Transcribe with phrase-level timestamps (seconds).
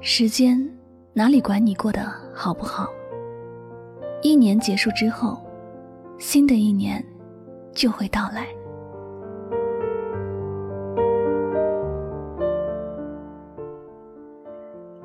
[0.00, 0.56] 时间
[1.12, 2.88] 哪里管你过得好不好？
[4.22, 5.44] 一年结束之后，
[6.18, 7.04] 新的一年
[7.72, 8.46] 就会到来。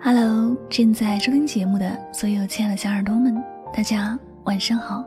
[0.00, 3.36] Hello，正在收听节目的所有亲爱的小耳朵们，
[3.74, 5.04] 大家晚上好，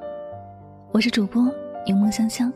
[0.91, 1.51] 我是主播
[1.87, 2.53] 柠檬香香。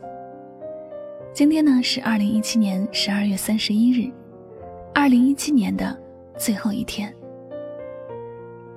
[1.34, 4.12] 今天呢是二零一七年十二月三十一日，
[4.94, 5.98] 二零一七年的
[6.38, 7.12] 最后一天。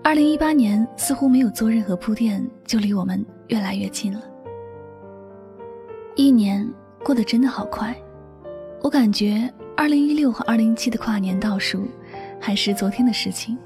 [0.09, 4.23] 二零一八年似乎没有做任何铺垫，就离我们越来越近了。
[6.17, 6.67] 一年
[7.05, 7.95] 过得真的好快，
[8.81, 11.87] 我感觉二零一六和二零一七的跨年倒数
[12.41, 13.59] 还是昨天的事情，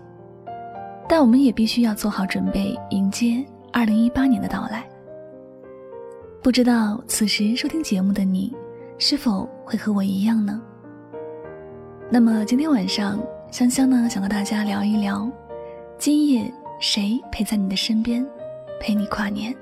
[1.09, 4.85] 但我们也必须要做好准备，迎接二零一八年的到来。
[6.43, 8.53] 不知道此时收听节目的你。
[8.99, 10.61] 是否会和我一样呢？
[12.11, 13.17] 那么今天晚上，
[13.53, 15.31] 香香呢想和大家聊一聊，
[16.05, 18.27] 今夜谁陪在你的身边，
[18.81, 19.55] 陪你跨年？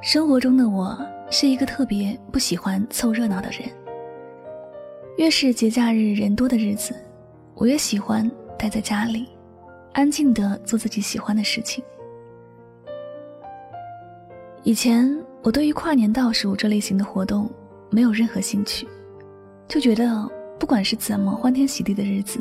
[0.00, 0.96] 生活中的我
[1.32, 3.68] 是一个特别不喜欢凑热闹的人，
[5.16, 6.94] 越是节假日人多的日子，
[7.56, 9.28] 我越喜欢待在家里。
[9.94, 11.82] 安静的做自己喜欢的事情。
[14.62, 17.50] 以前我对于跨年倒数这类型的活动
[17.90, 18.86] 没有任何兴趣，
[19.66, 22.40] 就觉得不管是怎么欢天喜地的日子，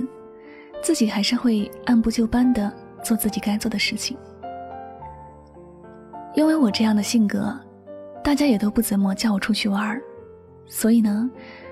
[0.82, 2.72] 自己还是会按部就班的
[3.04, 4.18] 做自己该做的事情。
[6.36, 7.58] 因为我这样的性格，
[8.24, 10.02] 大家也都不怎么叫我出去玩儿，
[10.66, 11.30] 所以呢，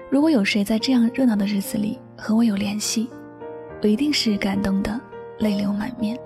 [0.09, 3.09] 如果有谁在这样热闹的日子里和我有联系，
[3.81, 4.99] 我一定是感动的。
[5.39, 6.17] 泪流满面，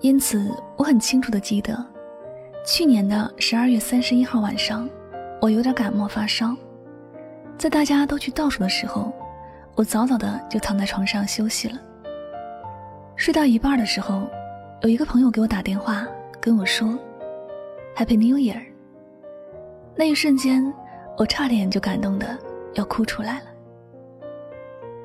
[0.00, 1.86] 因此我很清楚的记得，
[2.64, 4.88] 去年的十二月三十一号晚上，
[5.40, 6.54] 我有点感冒发烧，
[7.56, 9.12] 在大家都去倒数的时候，
[9.74, 11.78] 我早早的就躺在床上休息了。
[13.16, 14.22] 睡到一半的时候，
[14.82, 16.06] 有一个朋友给我打电话
[16.40, 16.86] 跟我说
[17.96, 18.60] ：“Happy New Year。”
[19.96, 20.72] 那一瞬间，
[21.16, 22.38] 我差点就感动的
[22.74, 23.46] 要哭出来了。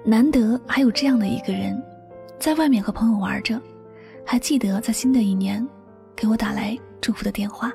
[0.04, 1.82] 难得还有这样的一个人，
[2.38, 3.60] 在外面和朋友玩着，
[4.26, 5.66] 还记得在新的一年
[6.24, 7.70] 给我打来祝福的电话。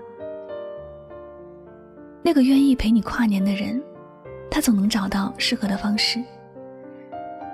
[2.22, 3.78] 那个愿意陪你跨年的人，
[4.50, 6.18] 他总能找到适合的方式。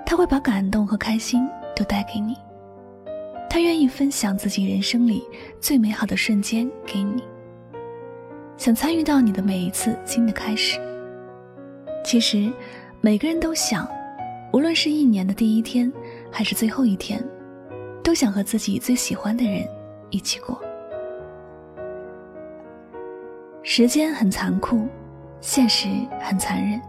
[0.05, 1.45] 他会把感动和开心
[1.75, 2.37] 都带给你，
[3.49, 5.21] 他愿意分享自己人生里
[5.59, 7.21] 最美好的瞬间给你，
[8.55, 10.79] 想参与到你的每一次新的开始。
[12.05, 12.49] 其实，
[13.01, 13.85] 每个人都想。
[14.53, 15.91] 无论是一年的第一天，
[16.31, 17.21] 还是最后一天，
[18.01, 19.67] 都想和自己最喜欢的人
[20.09, 20.57] 一起过。
[23.67, 24.87] 时间很残酷，
[25.41, 25.87] 现实
[26.21, 26.79] 很残忍。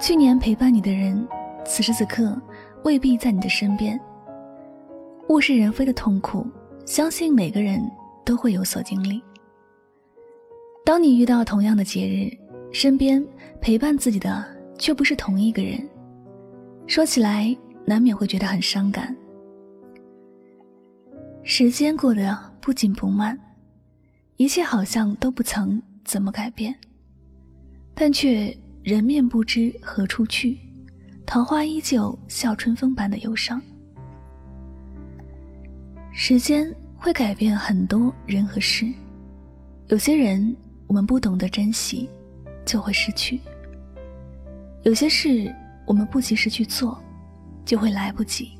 [0.00, 1.28] 去年陪伴你的人，
[1.62, 2.40] 此时此刻
[2.84, 4.00] 未必在你的身边。
[5.28, 6.46] 物是人非的痛苦，
[6.86, 7.78] 相信每个人
[8.24, 9.22] 都会有所经历。
[10.86, 12.34] 当你遇到同样的节日，
[12.72, 13.22] 身边
[13.60, 14.42] 陪伴自己的
[14.78, 15.78] 却不是同一个人。
[16.86, 19.14] 说起来，难免会觉得很伤感。
[21.42, 23.38] 时间过得不紧不慢，
[24.38, 26.72] 一切好像都不曾怎么改变，
[27.92, 30.56] 但却人面不知何处去，
[31.26, 33.60] 桃花依旧笑春风般的忧伤。
[36.12, 38.86] 时间会改变很多人和事，
[39.88, 40.56] 有些人
[40.86, 42.08] 我们不懂得珍惜，
[42.64, 43.38] 就会失去；
[44.84, 45.52] 有些事。
[45.84, 47.02] 我们不及时去做，
[47.64, 48.50] 就会来不及。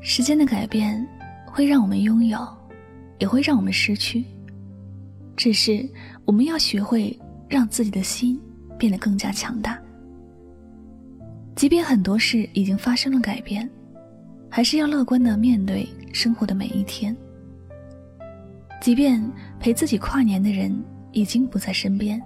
[0.00, 1.06] 时间的改变
[1.44, 2.38] 会让我们拥有，
[3.22, 4.24] 也会让我们失去。
[5.36, 5.88] 只是
[6.24, 7.16] 我们要学会
[7.48, 8.36] 让自己的心
[8.76, 9.78] 变得更加强大。
[11.54, 13.70] 即便很多事已经发生了改变，
[14.50, 17.16] 还是要乐观的面对生活的每一天。
[18.80, 19.22] 即便
[19.60, 20.76] 陪自己跨年的人
[21.12, 22.20] 已经不在身边，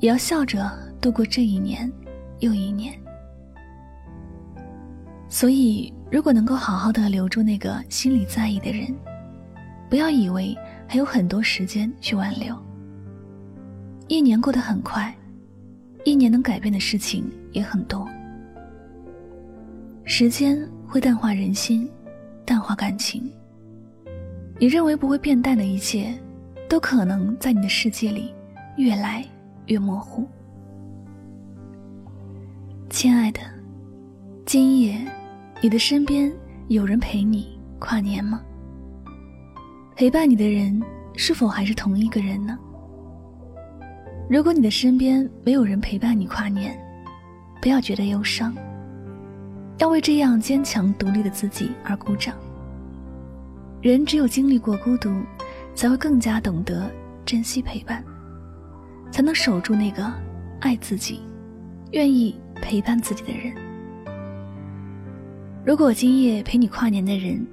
[0.00, 0.88] 也要笑着。
[1.02, 1.92] 度过这一年
[2.40, 2.92] 又一年，
[5.28, 8.92] 所以如果能够好好的留住那个心里在意的人，
[9.88, 10.56] 不要以为
[10.86, 12.54] 还有很多时间去挽留。
[14.06, 15.14] 一年过得很快，
[16.04, 18.08] 一年能改变的事情也很多。
[20.04, 21.90] 时间会淡化人心，
[22.44, 23.30] 淡化感情。
[24.58, 26.18] 你认为不会变淡的一切，
[26.68, 28.34] 都可能在你的世界里
[28.76, 29.24] 越来
[29.66, 30.26] 越模糊。
[32.88, 33.40] 亲爱的，
[34.46, 35.06] 今夜
[35.60, 36.32] 你的身边
[36.68, 38.42] 有人陪你跨年吗？
[39.98, 40.80] 陪伴你的人
[41.16, 42.56] 是否还是同一个人呢？
[44.30, 46.78] 如果你的身边没有人陪伴你跨年，
[47.60, 48.54] 不要觉得忧伤，
[49.78, 52.36] 要为这样坚强独立的自己而鼓掌。
[53.82, 55.10] 人只有经历过孤独，
[55.74, 56.88] 才会更加懂得
[57.26, 58.04] 珍惜陪伴，
[59.10, 60.08] 才能守住那个
[60.60, 61.22] 爱自己、
[61.90, 63.52] 愿意陪伴自己的人。
[65.66, 67.44] 如果今夜陪你跨年的人，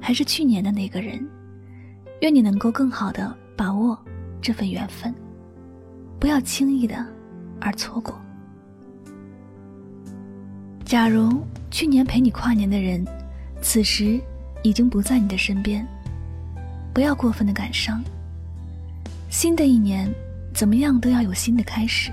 [0.00, 1.28] 还是去年的那个人，
[2.20, 3.98] 愿你能够更好的把握
[4.40, 5.14] 这份缘分，
[6.18, 7.04] 不要轻易的
[7.60, 8.18] 而错过。
[10.84, 13.04] 假如去年陪你跨年的人，
[13.60, 14.20] 此时
[14.62, 15.86] 已经不在你的身边，
[16.92, 18.02] 不要过分的感伤。
[19.30, 20.12] 新的一年，
[20.54, 22.10] 怎么样都要有新的开始。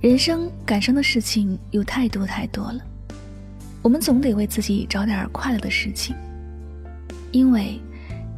[0.00, 2.80] 人生感伤的事情有太多太多了。
[3.80, 6.14] 我们总得为自己找点快乐的事情，
[7.32, 7.80] 因为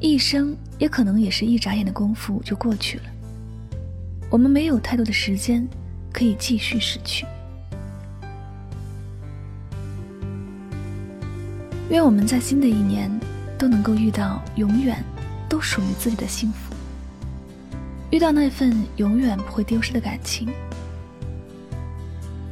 [0.04, 3.04] 一生也可能也是一眨眼的功夫就过去了。
[4.28, 5.66] 我们没有太多的时间
[6.12, 7.24] 可以继续失去。
[11.88, 13.10] 愿我们在新的一年
[13.56, 15.02] 都能够遇到永远
[15.48, 16.74] 都属于自己的幸福，
[18.10, 20.46] 遇到那份永远不会丢失的感情，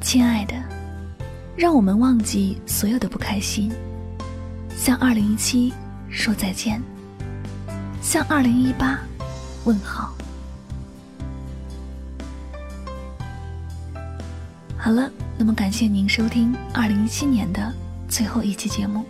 [0.00, 0.54] 亲爱的。
[1.54, 3.70] 让我们忘记所有的不开心，
[4.74, 5.70] 向二零一七
[6.08, 6.80] 说再见，
[8.02, 8.98] 向二零一八
[9.64, 10.12] 问好。
[14.76, 15.08] 好了，
[15.38, 17.72] 那么感谢您收听二零一七年的
[18.08, 19.04] 最后一期节目。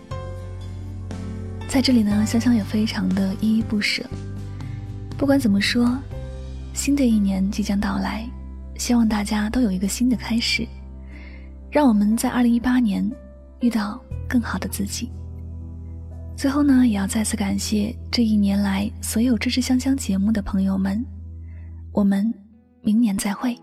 [1.67, 4.05] 在这里呢，香香也非常的依依不舍。
[5.17, 5.97] 不管怎么说，
[6.75, 8.29] 新的一年即将到来，
[8.77, 10.67] 希望大家都有一个新的开始。
[11.71, 13.11] 让我们在二零一八年
[13.59, 13.99] 遇到
[14.29, 15.09] 更好的自己。
[16.35, 21.03] 最后呢，也要再次感谢这一年来所有支持香香节目的朋友们。
[21.91, 22.33] 我们
[22.81, 23.57] 明年再会。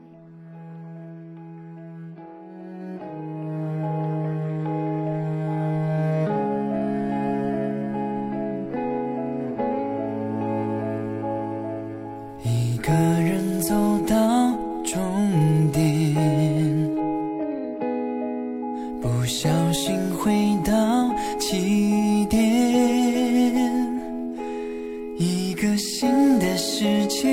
[25.61, 27.29] 一个新的世界，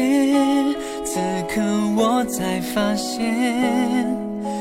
[1.05, 1.61] 此刻
[1.95, 3.23] 我才发现，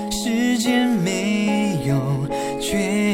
[0.09, 2.29] 时间没有
[2.61, 3.06] 绝。